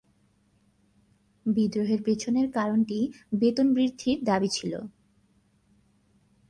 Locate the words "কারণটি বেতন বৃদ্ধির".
2.51-4.17